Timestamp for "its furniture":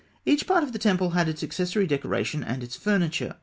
2.63-3.35